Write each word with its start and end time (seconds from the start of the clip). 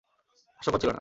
হাস্যকর 0.59 0.79
ছিল 0.79 0.87
না। 0.87 0.89